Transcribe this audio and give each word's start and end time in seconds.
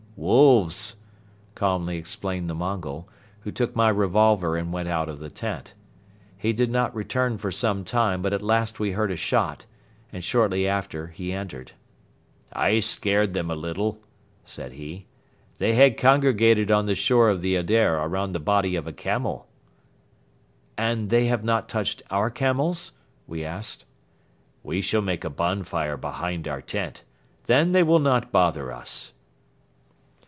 "Wolves," 0.23 0.97
calmly 1.55 1.97
explained 1.97 2.47
the 2.47 2.53
Mongol, 2.53 3.09
who 3.39 3.51
took 3.51 3.75
my 3.75 3.89
revolver 3.89 4.55
and 4.55 4.71
went 4.71 4.87
out 4.87 5.09
of 5.09 5.17
the 5.17 5.31
tent. 5.31 5.73
He 6.37 6.53
did 6.53 6.69
not 6.69 6.93
return 6.93 7.39
for 7.39 7.51
some 7.51 7.83
time 7.83 8.21
but 8.21 8.31
at 8.31 8.43
last 8.43 8.79
we 8.79 8.91
heard 8.91 9.09
a 9.09 9.15
shot 9.15 9.65
and 10.13 10.23
shortly 10.23 10.67
after 10.67 11.07
he 11.07 11.33
entered. 11.33 11.71
"I 12.53 12.81
scared 12.81 13.33
them 13.33 13.49
a 13.49 13.55
little," 13.55 13.97
said 14.45 14.73
he. 14.73 15.07
"They 15.57 15.73
had 15.73 15.97
congregated 15.97 16.69
on 16.69 16.85
the 16.85 16.93
shore 16.93 17.29
of 17.29 17.41
the 17.41 17.55
Adair 17.55 17.97
around 17.97 18.33
the 18.33 18.39
body 18.39 18.75
of 18.75 18.85
a 18.85 18.93
camel." 18.93 19.47
"And 20.77 21.09
they 21.09 21.25
have 21.25 21.43
not 21.43 21.67
touched 21.67 22.03
our 22.11 22.29
camels?" 22.29 22.91
we 23.25 23.43
asked. 23.43 23.85
"We 24.61 24.81
shall 24.81 25.01
make 25.01 25.23
a 25.23 25.31
bonfire 25.31 25.97
behind 25.97 26.47
our 26.47 26.61
tent; 26.61 27.03
then 27.47 27.71
they 27.71 27.81
will 27.81 27.99
not 27.99 28.31
bother 28.31 28.71
us." 28.71 29.13